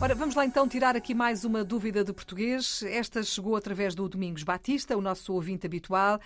[0.00, 2.84] Ora, vamos lá então tirar aqui mais uma dúvida de português.
[2.84, 6.20] Esta chegou através do Domingos Batista, o nosso ouvinte habitual.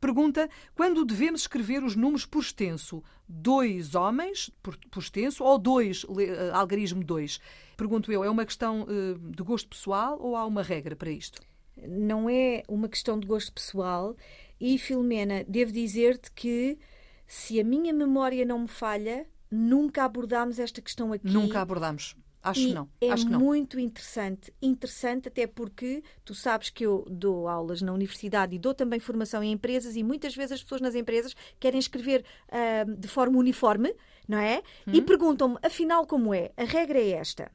[0.00, 3.02] Pergunta: quando devemos escrever os números por extenso?
[3.28, 7.40] Dois homens por, por extenso ou dois, uh, algarismo 2?
[7.76, 11.42] Pergunto eu, é uma questão uh, de gosto pessoal ou há uma regra para isto?
[11.76, 14.14] Não é uma questão de gosto pessoal
[14.60, 16.78] e, Filomena, devo dizer-te que
[17.26, 21.28] se a minha memória não me falha, nunca abordámos esta questão aqui.
[21.28, 22.14] Nunca abordámos.
[22.46, 22.88] Acho e que não.
[23.00, 23.40] É Acho que não.
[23.40, 24.54] muito interessante.
[24.62, 29.42] Interessante até porque tu sabes que eu dou aulas na universidade e dou também formação
[29.42, 33.94] em empresas e muitas vezes as pessoas nas empresas querem escrever uh, de forma uniforme,
[34.28, 34.62] não é?
[34.86, 34.92] Hum.
[34.92, 36.52] E perguntam-me, afinal, como é?
[36.56, 37.50] A regra é esta.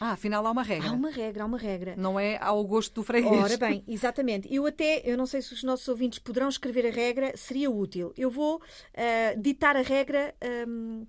[0.00, 0.88] Ah, afinal há uma regra.
[0.88, 1.94] Há uma regra, há uma regra.
[1.96, 3.42] Não é ao gosto do freguês.
[3.42, 4.52] Ora bem, exatamente.
[4.52, 8.12] Eu até, eu não sei se os nossos ouvintes poderão escrever a regra, seria útil.
[8.16, 10.34] Eu vou uh, ditar a regra.
[10.66, 11.04] Um,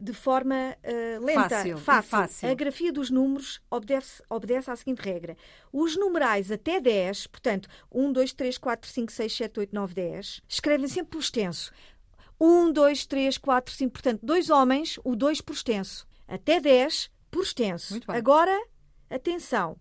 [0.00, 2.10] de forma uh, lenta, fácil, fácil.
[2.10, 2.50] fácil.
[2.50, 5.36] A grafia dos números obedece, obedece à seguinte regra.
[5.72, 10.42] Os numerais até 10, portanto, 1, 2, 3, 4, 5, 6, 7, 8, 9, 10,
[10.48, 11.72] escrevem sempre por extenso.
[12.40, 16.06] 1, 2, 3, 4, 5, portanto, dois homens, o 2 por extenso.
[16.26, 18.00] Até 10, por extenso.
[18.08, 18.58] Agora,
[19.10, 19.76] atenção.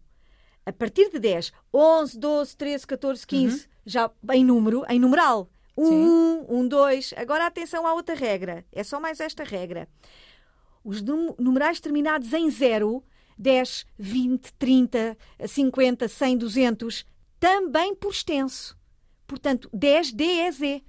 [0.66, 3.62] A partir de 10, 11, 12, 13, 14, 15, uhum.
[3.86, 5.50] já em número, em numeral.
[5.82, 7.14] Um, um, dois.
[7.16, 8.66] Agora atenção à outra regra.
[8.72, 9.88] É só mais esta regra.
[10.84, 11.02] Os
[11.38, 13.04] numerais terminados em zero,
[13.38, 17.06] 10, 20, 30, 50, 100, 200,
[17.40, 18.78] também por extenso.
[19.28, 20.82] Portanto, 10 DEZ.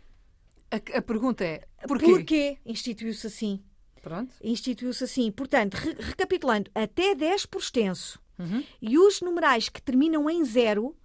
[0.70, 2.06] A, a pergunta é: porquê?
[2.06, 3.62] Porquê instituiu-se assim?
[4.02, 4.34] Pronto.
[4.42, 5.30] Instituiu-se assim.
[5.30, 8.20] Portanto, re recapitulando, até 10 por extenso.
[8.38, 8.64] Uhum.
[8.80, 10.96] E os numerais que terminam em zero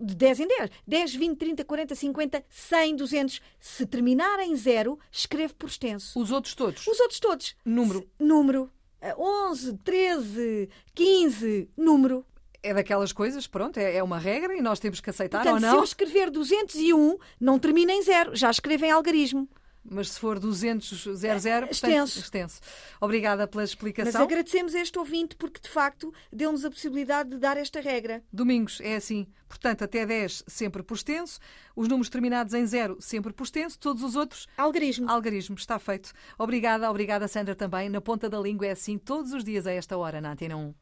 [0.00, 0.70] de 10 em 10.
[0.86, 3.40] 10, 20, 30, 40, 50, 100, 200.
[3.60, 6.18] Se terminar em zero, escreve por extenso.
[6.18, 6.86] Os outros todos?
[6.86, 7.56] Os outros todos.
[7.64, 8.00] Número?
[8.00, 8.70] Se, número.
[9.18, 12.24] 11, 13, 15, número.
[12.62, 15.60] É daquelas coisas, pronto, é, é uma regra e nós temos que aceitar Portanto, ou
[15.60, 15.74] não.
[15.74, 19.48] Se eu escrever 201, não termina em zero, já escreve em algarismo
[19.84, 22.18] mas se for 200, 00, extenso.
[22.18, 22.60] extenso.
[23.00, 24.12] Obrigada pela explicação.
[24.12, 28.22] Mas agradecemos a este ouvinte porque, de facto, deu-nos a possibilidade de dar esta regra.
[28.32, 29.26] Domingos é assim.
[29.48, 31.38] Portanto, até 10 sempre por extenso,
[31.76, 34.46] os números terminados em 0 sempre por extenso, todos os outros...
[34.56, 35.10] Algarismo.
[35.10, 36.12] Algarismo, está feito.
[36.38, 37.90] Obrigada, obrigada Sandra também.
[37.90, 40.74] Na ponta da língua é assim todos os dias a esta hora na Antena 1.